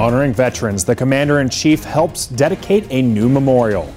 [0.00, 3.92] Honoring veterans, the Commander in Chief helps dedicate a new memorial.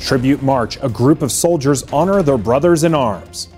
[0.00, 3.50] Tribute March, a group of soldiers honor their brothers in arms.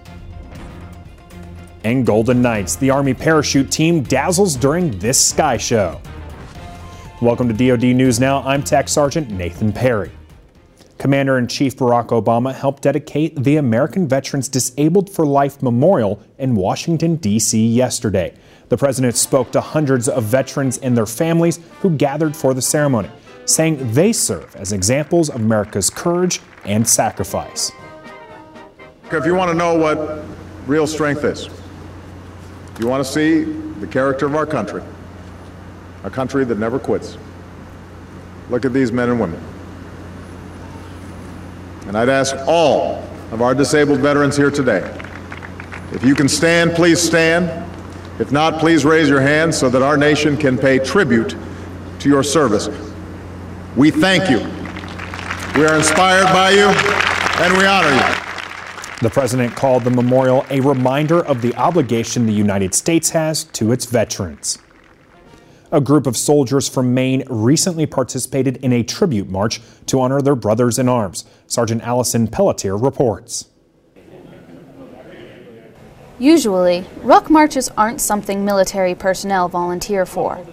[1.84, 5.98] And Golden Knights, the Army parachute team dazzles during this sky show.
[7.22, 8.42] Welcome to DoD News Now.
[8.42, 10.10] I'm Tech Sergeant Nathan Perry.
[11.04, 16.54] Commander in Chief Barack Obama helped dedicate the American Veterans Disabled for Life Memorial in
[16.54, 17.62] Washington, D.C.
[17.62, 18.34] yesterday.
[18.70, 23.10] The president spoke to hundreds of veterans and their families who gathered for the ceremony,
[23.44, 27.70] saying they serve as examples of America's courage and sacrifice.
[29.12, 30.24] If you want to know what
[30.66, 31.50] real strength is,
[32.80, 33.44] you want to see
[33.78, 34.82] the character of our country,
[36.02, 37.18] a country that never quits,
[38.48, 39.53] look at these men and women.
[41.86, 44.82] And I'd ask all of our disabled veterans here today,
[45.92, 47.64] if you can stand, please stand.
[48.18, 51.36] If not, please raise your hand so that our nation can pay tribute
[52.00, 52.68] to your service.
[53.76, 54.38] We thank you.
[55.58, 56.66] We are inspired by you,
[57.44, 58.24] and we honor you.
[59.02, 63.70] The president called the memorial a reminder of the obligation the United States has to
[63.70, 64.58] its veterans.
[65.72, 70.36] A group of soldiers from Maine recently participated in a tribute march to honor their
[70.36, 71.24] brothers in arms.
[71.46, 73.46] Sergeant Allison Pelletier reports.
[76.18, 80.46] Usually, ruck marches aren't something military personnel volunteer for.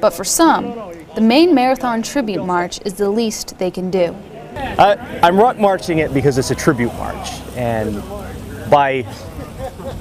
[0.00, 4.14] But for some, the Maine Marathon Tribute March is the least they can do.
[4.56, 8.02] Uh, I'm ruck marching it because it's a tribute march, and
[8.70, 9.06] by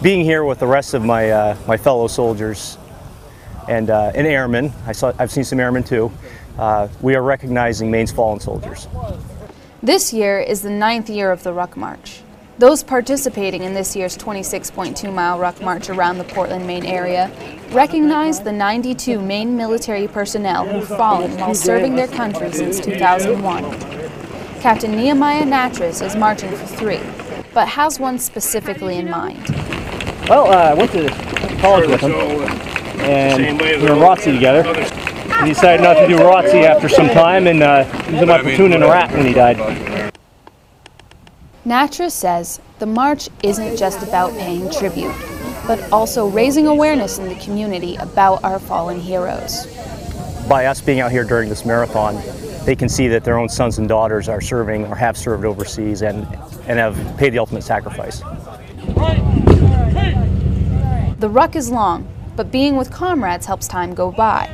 [0.02, 2.78] being here with the rest of my uh, my fellow soldiers
[3.68, 6.12] and uh, and airmen, I saw I've seen some airmen too.
[6.58, 8.88] Uh, we are recognizing Maine's fallen soldiers.
[9.82, 12.22] This year is the ninth year of the Ruck March.
[12.60, 17.32] Those participating in this year's 26.2 mile ruck march around the Portland, Maine area
[17.72, 23.64] recognize the 92 Maine military personnel who've fallen while serving their country since 2001.
[24.62, 27.02] Captain Nehemiah Natras is marching for three,
[27.54, 29.44] but has one specifically in mind.
[30.30, 31.10] Well, uh, I went to
[31.60, 32.12] college with him,
[33.04, 34.64] and we were in ROTC together.
[35.44, 38.42] He decided not to do ROTC after some time, and uh, he was in my
[38.42, 39.58] platoon in Iraq when he died.
[41.66, 45.14] Natra says the march isn't just about paying tribute,
[45.66, 49.66] but also raising awareness in the community about our fallen heroes.
[50.48, 52.22] By us being out here during this marathon,
[52.66, 56.02] they can see that their own sons and daughters are serving or have served overseas
[56.02, 56.28] and,
[56.68, 58.20] and have paid the ultimate sacrifice.
[61.20, 64.50] The ruck is long, but being with comrades helps time go by.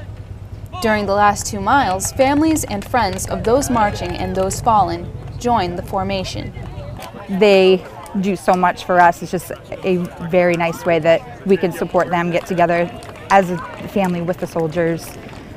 [0.81, 5.75] During the last two miles, families and friends of those marching and those fallen join
[5.75, 6.53] the formation.
[7.29, 7.85] They
[8.21, 9.21] do so much for us.
[9.21, 9.51] It's just
[9.83, 9.97] a
[10.29, 12.89] very nice way that we can support them, get together
[13.29, 13.57] as a
[13.89, 15.09] family with the soldiers.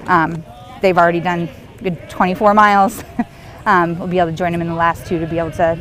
[0.06, 0.44] Um,
[0.81, 1.49] they've already done
[1.83, 3.03] good 24 miles.
[3.66, 5.78] um, we'll be able to join them in the last two to be able to,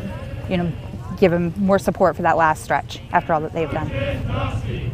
[0.49, 0.71] you know,
[1.17, 4.90] give them more support for that last stretch after all that they've done.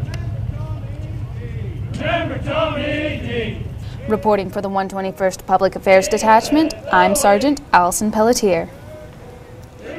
[4.08, 8.70] Reporting for the 121st Public Affairs Detachment, I'm Sergeant Allison Pelletier.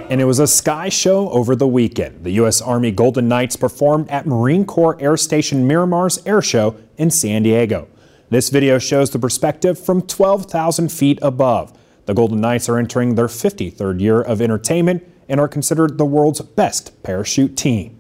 [0.09, 2.25] And it was a sky show over the weekend.
[2.25, 2.63] The U.S.
[2.63, 7.89] Army Golden Knights performed at Marine Corps Air Station Miramar's Air Show in San Diego.
[8.31, 11.77] This video shows the perspective from 12,000 feet above.
[12.07, 16.41] The Golden Knights are entering their 53rd year of entertainment and are considered the world's
[16.41, 17.98] best parachute team.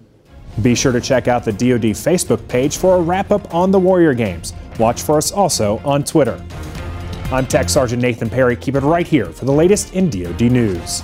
[0.62, 3.78] Be sure to check out the DoD Facebook page for a wrap up on the
[3.78, 4.54] Warrior Games.
[4.78, 6.44] Watch for us also on Twitter.
[7.30, 8.56] I'm Tech Sergeant Nathan Perry.
[8.56, 11.02] Keep it right here for the latest in DoD news.